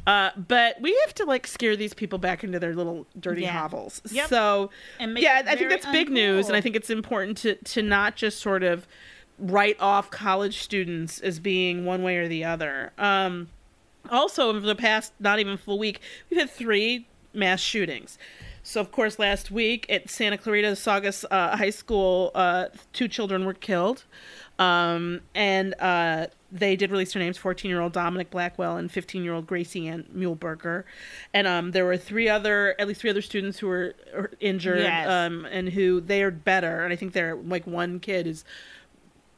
[0.08, 3.52] Uh, but we have to like scare these people back into their little dirty Yeah.
[3.60, 4.02] hovels.
[4.12, 4.30] Yep.
[4.30, 8.16] So yeah, I think that's big news, and I think it's important to to not
[8.16, 8.88] just sort of
[9.38, 12.92] write off college students as being one way or the other.
[12.98, 13.50] Um,
[14.10, 18.18] also, over the past not even full week, we've had three mass shootings.
[18.64, 23.46] So, of course, last week at Santa Clarita Saugus uh, High School, uh, two children
[23.46, 24.06] were killed.
[24.58, 29.24] Um, and uh, they did release their names 14 year old Dominic Blackwell and 15
[29.24, 30.84] year old Gracie Ann Muehlberger.
[31.34, 33.94] And um, there were three other, at least three other students who were
[34.40, 35.10] injured Yes.
[35.10, 36.84] um, and who they are better.
[36.84, 38.46] And I think they're like one kid is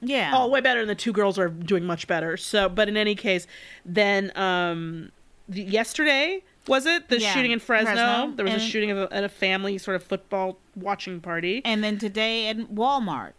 [0.01, 0.31] Yeah.
[0.33, 3.15] oh way better and the two girls are doing much better so but in any
[3.15, 3.47] case
[3.85, 5.11] then um
[5.49, 8.97] the, yesterday was it the Yeah, shooting in fresno, Fresno, there was a shooting of
[8.97, 13.31] a, at a family sort of football watching party and then today at Walmart.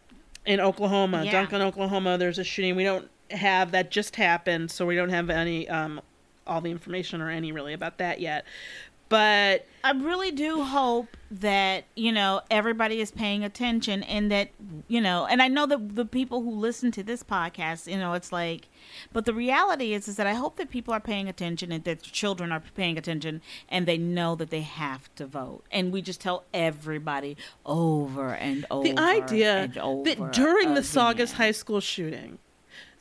[0.46, 1.32] in oklahoma Yeah.
[1.32, 5.28] duncan oklahoma there's a shooting we don't have that just happened so we don't have
[5.30, 6.00] any um
[6.46, 8.44] all the information or any really about that yet
[9.08, 14.50] but I really do hope that you know everybody is paying attention and that
[14.86, 18.14] you know and I know that the people who listen to this podcast you know
[18.14, 18.68] it's like
[19.12, 22.02] but the reality is is that I hope that people are paying attention and that
[22.02, 25.64] children are paying attention and they know that they have to vote.
[25.70, 31.32] And we just tell everybody over and over the idea over that during the saugus
[31.32, 32.38] high school shooting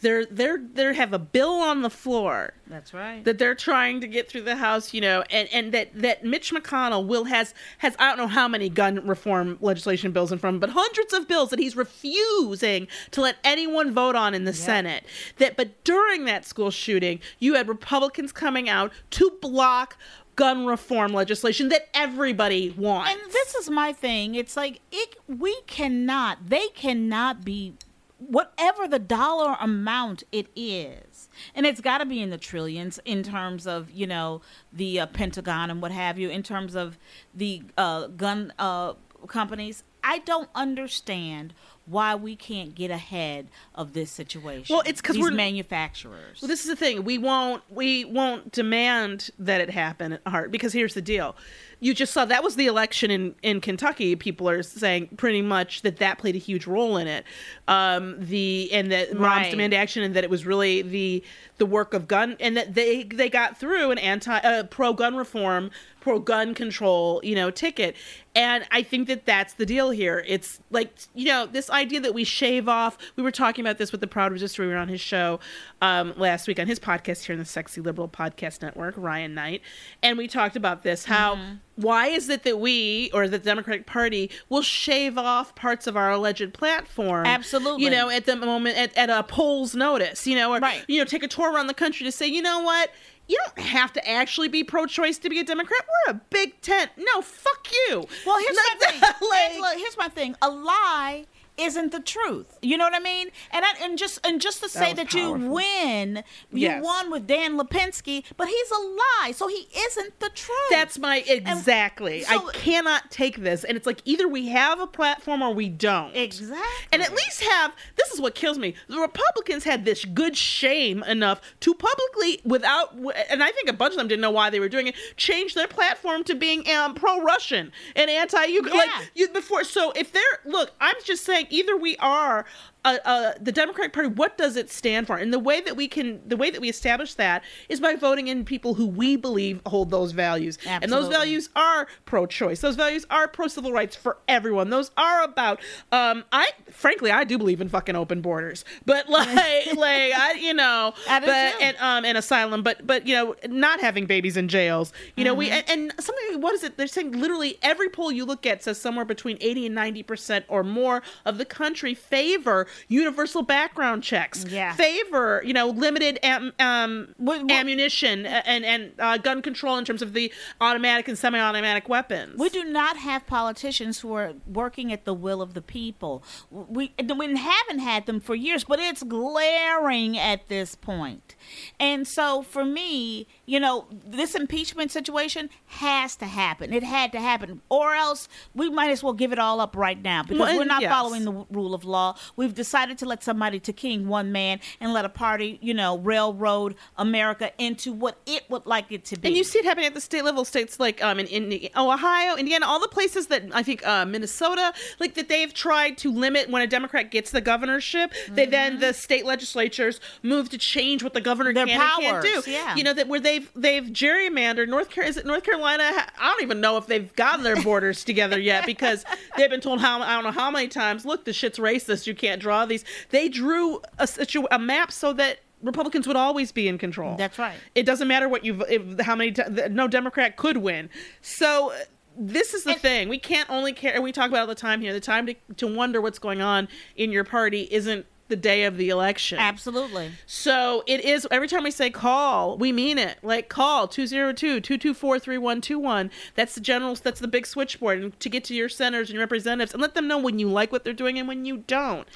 [0.02, 4.08] they're they're they have a bill on the floor that's right that they're trying to
[4.08, 7.96] get through the house, you know, and, and that, that Mitch McConnell will has has
[8.00, 11.14] I don't know how many gun reform legislation bills in front, of him, but hundreds
[11.14, 15.06] of bills that he's refusing to let anyone vote on in the Senate.
[15.38, 19.98] That but during that school shooting, you had Republicans coming out to block
[20.36, 23.12] gun reform legislation that everybody wants.
[23.12, 24.36] And this is my thing.
[24.36, 27.74] It's like it we cannot they cannot be
[28.20, 31.30] whatever the dollar amount it is.
[31.54, 34.42] And it's got to be in the trillions in terms of, you know,
[34.74, 36.98] the uh, Pentagon and what have you in terms of
[37.34, 38.94] the uh, gun uh,
[39.28, 39.84] companies.
[40.04, 41.54] I don't understand
[41.86, 44.74] why we can't get ahead of this situation.
[44.74, 46.42] Well, it's because we're- manufacturers.
[46.42, 47.04] Well, this is the thing.
[47.04, 51.36] We won't we won't demand that it happen at heart because here's the deal.
[51.80, 54.16] You just saw that was the election in in Kentucky.
[54.16, 57.24] People are saying pretty much that that played a huge role in it.
[57.68, 59.52] Um, the and that moms Right.
[59.52, 61.24] demand action and that it was really the
[61.58, 65.16] the work of gun and that they they got through an anti uh, pro gun
[65.16, 67.96] reform pro gun control you know ticket
[68.36, 72.14] and i think that that's the deal here it's like you know this idea that
[72.14, 74.88] we shave off we were talking about this with the proud resistor we were on
[74.88, 75.40] his show
[75.82, 79.62] um, last week on his podcast here in the sexy liberal podcast network ryan knight
[80.04, 81.38] and we talked about this how
[81.78, 86.12] why is it that we or the democratic party will shave off parts of our
[86.12, 87.84] alleged platform Absolutely.
[87.86, 90.84] you know at the moment at, at a poll's notice you know or Right.
[90.88, 92.92] you know take a tour around the country to say you know what
[93.30, 95.82] you don't have to actually be pro-choice to be a Democrat.
[96.08, 96.92] We're a big tent.
[96.98, 98.06] No, fuck you.
[98.26, 99.62] Well, here's Like my thing.
[99.62, 100.36] like- here's my thing.
[100.42, 101.26] A lie
[101.58, 102.58] isn't the truth.
[102.62, 103.30] You know what I mean?
[103.52, 106.84] And I, and just and just to say was that, you win, you Yes.
[106.84, 110.58] won with Dan Lipinski, but he's a lie, so he isn't the truth.
[110.70, 112.24] That's my exactly.
[112.24, 115.70] so- I cannot take this, and it's like either we have a platform or we
[115.70, 116.16] don't.
[116.16, 116.58] exactly.
[116.92, 118.76] And at least have this is what kills me.
[118.88, 123.94] The Republicans had this good shame enough to publicly, without, and I think a bunch
[123.94, 126.94] of them didn't know why they were doing it, change their platform to being um,
[126.96, 128.76] pro-Russian and anti-Ukraine.
[128.76, 129.00] Yeah.
[129.00, 129.64] Like you before.
[129.64, 132.46] So if they're look, I'm just saying either we are.
[132.88, 135.18] Uh, uh, the Democratic Party, what does it stand for?
[135.18, 138.30] And the way that we can, the way that we establish that is by voting
[138.30, 142.62] in people who we believe hold those values, and those values are pro-choice.
[142.62, 144.70] Those values are pro-civil rights for everyone.
[144.70, 145.60] Those are about.
[145.92, 149.36] Um, I frankly, I do believe in fucking open borders, but like,
[149.76, 151.58] like I, you know, but too.
[151.62, 154.94] and um, and asylum, but but you know, not having babies in jails.
[155.18, 155.40] You know, Mm-hmm.
[155.40, 156.40] we and, and something.
[156.42, 156.78] What is it?
[156.78, 160.46] They're saying literally every poll you look at says somewhere between eighty and ninety percent
[160.48, 164.74] or more of the country favor universal background checks, Yeah.
[164.74, 169.86] favor you know limited am, um, What- what- ammunition and and uh, gun control in
[169.86, 172.38] terms of the automatic and semi-automatic weapons.
[172.38, 176.24] We do not have politicians who are working at the will of the people.
[176.52, 181.36] We, we haven't had them for years, but it's glaring at this point.
[181.80, 186.74] And so for me, you know, this impeachment situation has to happen.
[186.74, 187.62] It had to happen.
[187.70, 190.66] Or else we might as well give it all up right now because Well, we're
[190.66, 190.92] not yes.
[190.92, 192.16] following the rule of law.
[192.36, 195.98] We've decided to let somebody to king one man and let a party, you know,
[196.00, 199.30] railroad America into what it would like it to be.
[199.30, 200.44] And you see it happening at the state level.
[200.44, 204.06] States like um in, in oh, Ohio, Indiana, all the places that I think uh,
[204.06, 208.12] Minnesota, like that they've tried to limit when a Democrat gets the governorship.
[208.30, 212.24] They then the state legislatures move to change what the governor Their can and can't
[212.24, 212.52] powers, do.
[212.52, 212.76] yeah.
[212.76, 215.10] You know that where they've they've gerrymandered North Carolina.
[215.12, 215.84] Is it North Carolina?
[215.84, 219.06] I don't even know if they've gotten their borders together yet because
[219.38, 221.06] they've been told how I don't know how many times.
[221.06, 222.08] Look, the shit's racist.
[222.08, 222.86] You can't draw these.
[223.10, 225.40] They drew a situ- a map so that.
[225.64, 227.16] Republicans would always be in control.
[227.18, 227.56] That's right.
[227.74, 230.88] It doesn't matter what you if, how many t- no Democrat could win.
[231.22, 231.74] So
[232.16, 233.10] this is the thing.
[233.10, 233.92] We can't only care.
[233.96, 234.94] And we talk about it all the time here.
[234.94, 238.78] The time to to wonder what's going on in your party isn't the day of
[238.78, 239.38] the election.
[239.40, 240.12] Absolutely.
[240.26, 243.18] So it is every time we say call, we mean it.
[243.24, 246.10] Like call 202-224-3121.
[246.36, 249.24] That's the general that's the big switchboard and to get to your senators and your
[249.24, 252.08] representatives and let them know when you like what they're doing and when you don't.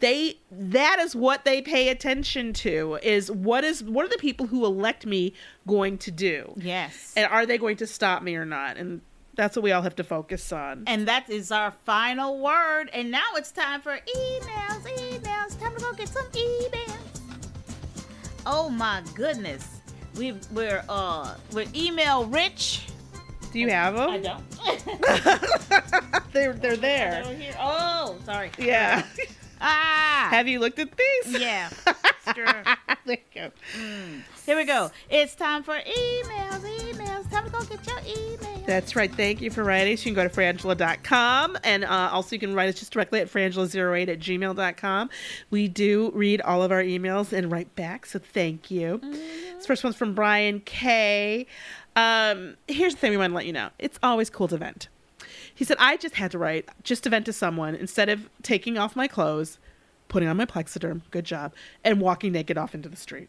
[0.00, 4.46] They that is what they pay attention to is what is what are the people
[4.46, 5.32] who elect me
[5.66, 6.52] going to do?
[6.56, 7.14] Yes.
[7.16, 8.76] And are they going to stop me or not?
[8.76, 9.00] And
[9.36, 10.84] that's what we all have to focus on.
[10.86, 12.88] And that is our final word.
[12.92, 14.75] And now it's time for emails,
[15.96, 16.06] emails.
[16.06, 16.98] Time get some emails.
[18.46, 19.80] Oh my goodness.
[20.16, 22.86] We we're uh we're email rich.
[23.52, 24.10] do you have them?
[24.10, 24.42] I don't.
[26.32, 27.22] They're they're there.
[27.24, 27.54] Over here.
[27.58, 28.50] Oh, sorry.
[28.58, 29.04] Yeah.
[29.60, 30.28] Ah.
[30.30, 31.40] have you looked at these?
[31.40, 31.70] yeah.
[32.34, 32.64] Sure.
[33.06, 33.50] there you go.
[34.44, 34.90] Here we go.
[35.08, 36.85] It's time for emails, emails.
[37.30, 38.66] Time to go get your emails.
[38.66, 39.14] That's right.
[39.14, 39.96] Thank you for writing.
[39.96, 43.20] So you can go to frangela.com and uh, also you can write us just directly
[43.20, 45.10] at frangela08 at gmail.com.
[45.50, 48.98] We do read all of our emails and write back, so thank you.
[49.02, 51.46] This first one's from Brian K.
[51.94, 54.88] Um, here's the thing we want to let you know it's always cool to vent.
[55.54, 58.76] He said, I just had to write, just to vent to someone, instead of taking
[58.76, 59.58] off my clothes,
[60.08, 63.28] putting on my Plexaderm, good job, and walking naked off into the street.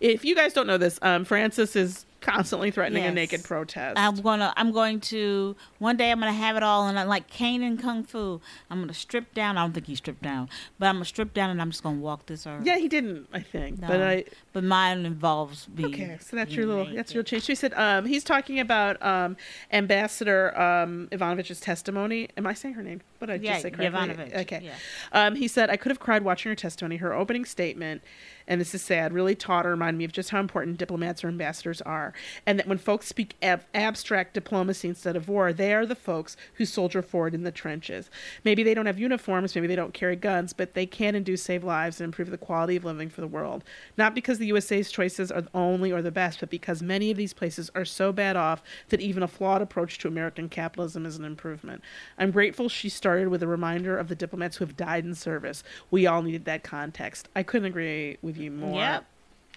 [0.00, 3.98] If you guys don't know this, um, Frances is constantly threatening a naked protest.
[3.98, 7.28] I'm gonna I'm going to one day I'm gonna have it all and I like
[7.28, 8.40] Caine and Kung Fu.
[8.70, 9.58] I'm gonna strip down.
[9.58, 11.98] I don't think he stripped down, but I'm gonna strip down and I'm just gonna
[11.98, 12.64] walk this earth.
[12.64, 13.28] Yeah, he didn't.
[13.32, 13.88] I think, No.
[13.88, 14.24] but I.
[14.52, 16.84] but mine involves being Okay, so that's your little.
[16.84, 16.98] naked.
[16.98, 17.42] That's your change.
[17.42, 19.36] So he said um, he's talking about um,
[19.72, 22.28] Ambassador um, Ivanovich's testimony.
[22.36, 23.00] Am I saying her name?
[23.18, 23.98] What did I Yeah, just say correctly?
[24.14, 24.60] Yovanovitch, Okay.
[24.64, 24.72] yeah.
[25.12, 26.96] Um, he said I could have cried watching her testimony.
[26.96, 28.02] Her opening statement,
[28.46, 31.28] and this is sad, really taught or reminded me of just how important diplomats or
[31.28, 32.11] ambassadors are,
[32.46, 36.36] and that when folks speak ab- abstract diplomacy instead of war, they are the folks
[36.54, 38.10] who soldier forward in the trenches.
[38.44, 41.36] Maybe they don't have uniforms, maybe they don't carry guns, but they can and do
[41.36, 43.64] save lives and improve the quality of living for the world.
[43.96, 47.16] Not because the USA's choices are the only or the best, but because many of
[47.16, 51.16] these places are so bad off that even a flawed approach to American capitalism is
[51.16, 51.82] an improvement.
[52.18, 55.62] I'm grateful she started with a reminder of the diplomats who have died in service.
[55.90, 57.28] We all needed that context.
[57.34, 58.78] I couldn't agree with you more.
[58.78, 59.06] Yep.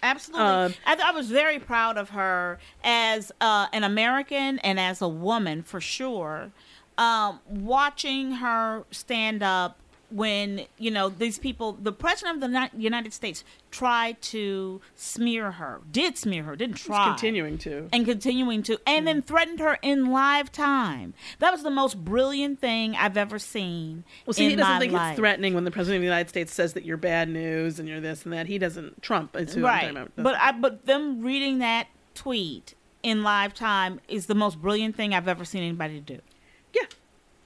[0.04, 0.46] Absolutely.
[0.46, 5.08] Um, I, I was very proud of her as uh, an American and as a
[5.08, 6.52] woman for sure.
[6.98, 9.80] Um, watching her stand up
[10.12, 15.82] when, you know, these people, the president of the United States tried to smear her,
[15.92, 17.08] did smear her, didn't He's try.
[17.08, 17.90] continuing to.
[17.92, 22.60] and continuing to and then threatened her in live time that was the most brilliant
[22.62, 25.12] thing i've ever seen Well, see, he doesn't think life.
[25.14, 27.90] it's threatening when the president of the United States says that you're bad news and
[27.90, 28.48] you're this and that.
[28.48, 29.02] He doesn't.
[29.02, 34.36] Trump is right but i but them reading that tweet in live time is the
[34.36, 36.20] most brilliant thing i've ever seen anybody do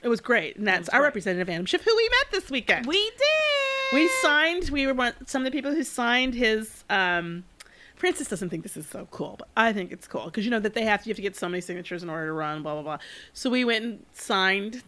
[0.10, 2.86] it was great, and that's our representative Adam Schiff, who we met this weekend.
[2.88, 4.70] we did we signed.
[4.70, 6.84] We were one, some of the people who signed his.
[6.90, 7.44] Um,
[7.96, 10.60] Frances doesn't think this is so cool, but I think it's cool because you know
[10.60, 12.64] that they have to you have to get so many signatures in order to run,
[12.64, 12.98] blah blah blah.
[13.34, 14.84] So we went and signed,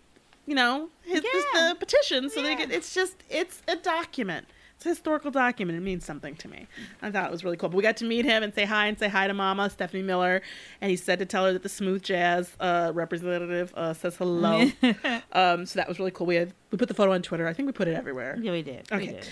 [0.48, 1.70] you know, his, Yeah.
[1.70, 2.30] the petition.
[2.30, 4.48] So they get it's just it's a document.
[4.82, 5.78] It's a historical document.
[5.78, 6.66] It means something to me.
[7.04, 7.70] I thought it was really cool.
[7.70, 10.02] But we got to meet him and say hi and say hi to Mama Stephanie
[10.02, 10.42] Miller,
[10.82, 14.72] and he said to tell her that the smooth jazz uh, representative uh, says hello.
[15.34, 16.26] um, so that was really cool.
[16.26, 17.48] We had We put the photo on Twitter.
[17.48, 18.38] I think we put it everywhere.
[18.42, 18.88] Yeah, we did.
[18.92, 19.06] We Okay.
[19.08, 19.28] did.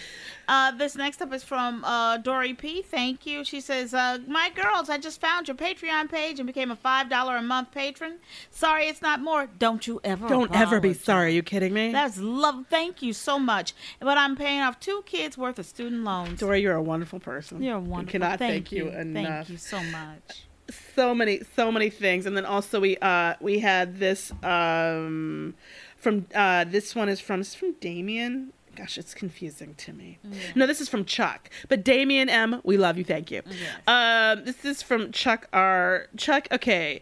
[0.48, 2.82] Uh, this next up is from uh, Dory P.
[2.82, 3.46] Thank you.
[3.46, 7.10] She says, uh, "My girls, I just found your Patreon page and became a five
[7.10, 8.16] dollar a month patron.
[8.52, 9.48] Sorry, it's not more.
[9.58, 10.28] Don't you ever?
[10.28, 11.04] Don't ever be apologize.
[11.06, 11.28] sorry.
[11.28, 11.92] Are you kidding me?
[11.94, 12.66] That's love.
[12.70, 13.74] Thank you so much.
[14.02, 16.40] But I'm paying off two kids worth of student loans.
[16.40, 17.62] Dory, you're a wonderful person.
[17.64, 18.12] You're We wonderful.
[18.12, 19.48] cannot thank, thank, you, enough.
[19.48, 20.46] Thank you so much.
[20.94, 25.56] so many so many things and then also we uh we had this um
[26.00, 28.54] from uh this one is from this is from damien?
[28.76, 30.20] Gosh it's confusing to me.
[30.56, 31.50] No this is from chuck.
[31.68, 33.04] But damien m we love you.
[33.04, 33.42] Thank you.
[33.88, 36.08] Um this is from chuck r.
[36.18, 37.02] Chuck okay.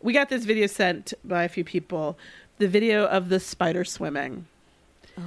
[0.00, 2.18] We got this video sent by a few people.
[2.58, 4.46] The video of the spider swimming.
[5.18, 5.22] Oh.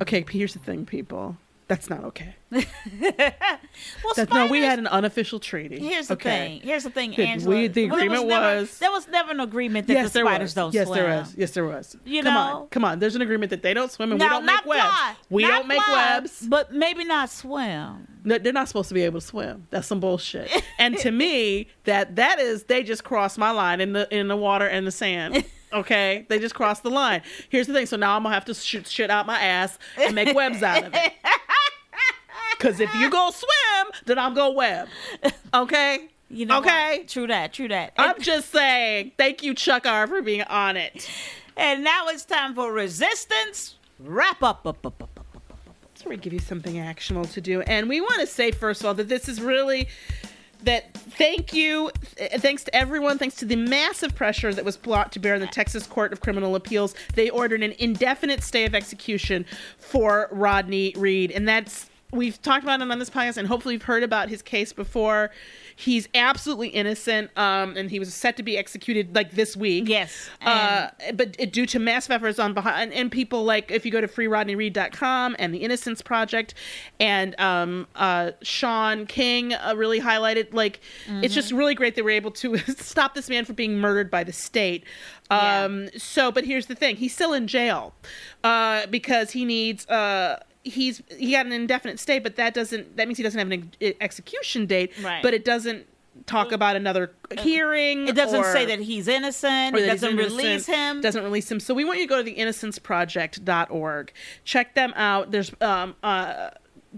[0.00, 1.36] okay here's the thing people
[1.66, 6.58] that's not okay Well, that's no we had an unofficial treaty Here's the okay.
[6.58, 6.60] thing.
[6.60, 7.54] Here's the thing, Angela.
[7.56, 10.20] We- the Well, there agreement never- was- there was never an agreement that yes, the
[10.20, 10.54] spiders was.
[10.54, 10.98] don't yes, swim.
[10.98, 11.34] there was.
[11.36, 11.96] Yes, there was.
[12.04, 12.40] You come know?
[12.40, 12.98] on, come on.
[13.00, 14.82] There's an agreement that they don't swim and Now, we don't make webs.
[14.82, 15.14] fly.
[15.30, 16.46] We Not don't make fly, webs.
[16.46, 18.06] but maybe not swim.
[18.24, 19.66] No, They're not supposed to be able to swim.
[19.70, 20.50] That's some bullshit.
[20.78, 24.36] and to me, that that is they just crossed my line in the in the
[24.36, 25.44] water and the sand.
[25.74, 27.22] Okay, they just crossed the line.
[27.48, 27.86] Here's the thing.
[27.86, 30.84] So now I'm gonna have to shoot shit out my ass and make webs out
[30.84, 31.12] of it.
[32.56, 34.88] Because if you go swim, then I'll go web.
[35.52, 36.08] Okay.
[36.30, 36.58] You know.
[36.58, 36.98] okay.
[36.98, 37.08] what?
[37.08, 37.52] True that.
[37.52, 37.92] True that.
[37.98, 39.12] I'm just saying.
[39.18, 41.08] Thank you, Chuck R, for being on it.
[41.56, 43.76] and now it's time for resistance.
[44.00, 45.20] Wrap up, up, up, up.
[45.94, 48.86] So we give you something actionable to do, and we want to say first of
[48.86, 49.88] all that this is really
[50.64, 50.92] that.
[50.94, 55.20] Thank you, th- thanks to everyone, thanks to the massive pressure that was brought to
[55.20, 56.94] bear in the Texas Court of Criminal Appeals.
[57.14, 59.46] They ordered an indefinite stay of execution
[59.78, 63.82] for Rodney Reed, and that's we've talked about him on this podcast, and hopefully you've
[63.82, 65.30] heard about his case before.
[65.76, 69.88] He's absolutely innocent, um, and he was set to be executed like this week.
[69.88, 73.84] Yes, Uh, but it, due to massive efforts on behind and, and people like if
[73.84, 76.54] you go to freerodneyreed.com and the Innocence Project
[77.00, 82.10] and um, uh, Shaun King uh, really highlighted like it's just really great that we're
[82.10, 84.84] able to stop this man from being murdered by the state.
[85.30, 87.94] Um, So, but here's the thing: he's still in jail
[88.44, 89.86] uh, because he needs.
[90.66, 93.50] Uh, He's he got an indefinite stay, but that doesn't that means he doesn't have
[93.50, 94.92] an ex- execution date.
[95.02, 95.22] Right.
[95.22, 95.86] But it doesn't
[96.26, 97.10] talk about another
[97.40, 98.06] hearing.
[98.08, 99.74] It doesn't or- say that he's innocent.
[99.74, 101.00] or It that he's doesn't innocent, release him.
[101.00, 101.60] Doesn't release him.
[101.60, 104.12] So we want you to go to the innocenceproject.org.
[104.44, 105.30] Check them out.
[105.30, 106.50] There's um uh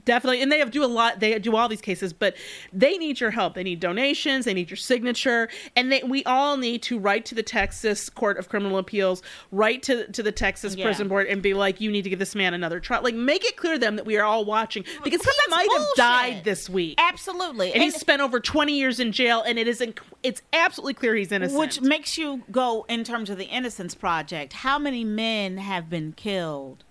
[0.05, 2.37] definitely and they have do a lot they do all these cases but
[2.73, 6.57] they need your help they need donations they need your signature and they we all
[6.57, 9.23] need to write to the texas court of criminal appeals
[9.53, 10.85] write to to the texas Yeah.
[10.85, 13.45] prison board and be like you need to give this man another trial like make
[13.45, 16.69] it clear to them that we are all watching because he might have died this
[16.69, 17.73] week Absolutely.
[17.73, 21.15] and, he's spent over 20 years in jail and it is inc- it's absolutely clear
[21.15, 24.53] he's innocent Which makes you go in terms of the Innocence Project.
[24.53, 26.85] How many men have been killed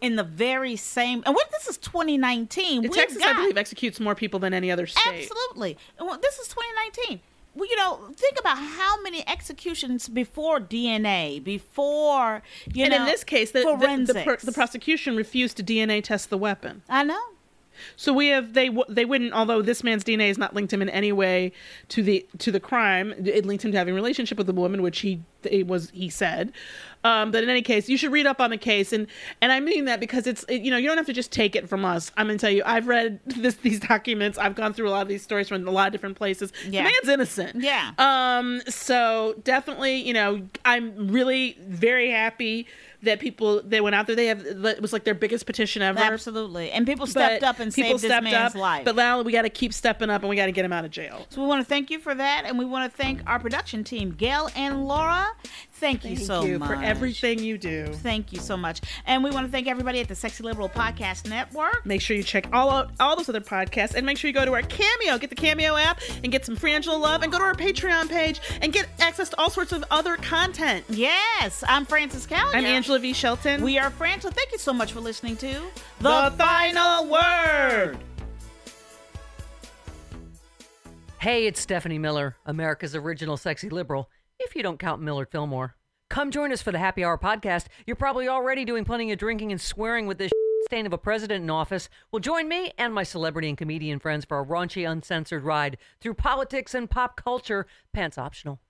[0.00, 1.22] in the very same?
[1.26, 2.84] And what this is 2019.
[2.84, 5.28] And Texas, got- I believe, executes more people than any other state.
[5.28, 5.76] Absolutely.
[5.98, 7.20] Well, this is 2019.
[7.54, 13.00] Well, you know, think about how many executions before DNA, before you and know.
[13.00, 16.82] in this case, the, the, the, per- the prosecution refused to DNA test the weapon.
[16.88, 17.18] I know.
[17.96, 19.32] So we have they they wouldn't.
[19.32, 21.52] Although this man's DNA is not linked him in any way
[21.90, 24.82] to the to the crime, it linked him to having a relationship with the woman,
[24.82, 26.52] which he it was he said.
[27.04, 29.06] Um, but in any case, you should read up on the case, and
[29.40, 31.54] and I mean that because it's it, you know you don't have to just take
[31.54, 32.10] it from us.
[32.16, 34.38] I'm gonna tell you, I've read this these documents.
[34.38, 36.52] I've gone through a lot of these stories from a lot of different places.
[36.68, 36.82] Yeah.
[36.82, 37.62] The man's innocent.
[37.62, 37.92] Yeah.
[37.98, 38.60] Um.
[38.68, 42.66] So definitely, you know, I'm really very happy
[43.02, 44.16] that people they went out there.
[44.16, 45.98] They have it was like their biggest petition ever.
[45.98, 46.70] Absolutely.
[46.70, 48.84] And people stepped But up and people saved this stepped man's up, life.
[48.84, 50.84] But now we got to keep stepping up and we got to get him out
[50.84, 51.26] of jail.
[51.30, 53.84] So we want to thank you for that, and we want to thank our production
[53.84, 55.26] team, Gail and Laura.
[55.72, 57.86] Thank, you Thank so you much for everything you do.
[57.86, 61.28] Thank you so much, and we want to thank everybody at the Sexy Liberal Podcast
[61.28, 61.84] Network.
[61.84, 64.46] Make sure you check all out all those other podcasts, and make sure you go
[64.46, 67.44] to our Cameo, get the Cameo app, and get some Frangela love, and go to
[67.44, 70.84] our Patreon page and get access to all sorts of other content.
[70.88, 72.54] Yes, I'm Frances Callier.
[72.54, 73.12] I'm Angela V.
[73.12, 73.62] Shelton.
[73.62, 74.32] We are Frangela.
[74.32, 75.60] Thank you so much for listening to
[76.00, 77.98] the final word.
[81.18, 84.08] Hey, it's Stephanie Miller, America's original sexy liberal,
[84.46, 85.74] if you don't count Millard Fillmore.
[86.08, 87.66] Come join us for the Happy Hour podcast.
[87.84, 90.30] You're probably already doing plenty of drinking and swearing with this
[90.66, 91.88] stain of a president in office.
[92.12, 96.14] Well, join me and my celebrity and comedian friends for a raunchy, uncensored ride through
[96.14, 98.60] politics and pop culture, pants optional.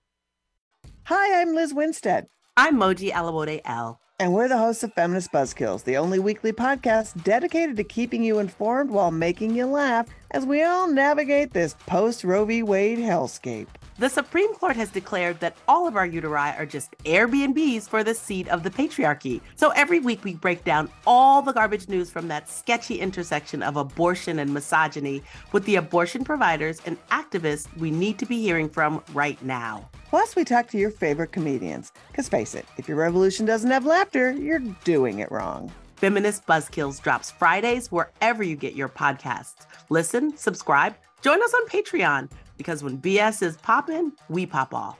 [1.05, 5.97] Hi, I'm Lizz Winstead, I'm Moji Alawode-El and we're the hosts of Feminist Buzzkills, the
[5.97, 10.87] only weekly podcast dedicated to keeping you informed while making you laugh as we all
[10.87, 12.63] navigate this post Roe v.
[12.63, 13.67] Wade hellscape.
[13.99, 18.13] The Supreme Court has declared that all of our uteri are just Airbnbs for the
[18.13, 19.41] seat of the patriarchy.
[19.55, 23.75] So every week we break down all the garbage news from that sketchy intersection of
[23.75, 29.03] abortion and misogyny with the abortion providers and activists we need to be hearing from
[29.13, 29.89] right now.
[30.09, 31.91] Plus, we talk to your favorite comedians.
[32.09, 35.71] Because face it, if your revolution doesn't have laughter, you're doing it wrong.
[35.97, 39.65] Feminist Buzzkills drops Fridays wherever you get your podcasts.
[39.89, 44.99] Listen, subscribe, join us on Patreon because when BS is popping, we pop off.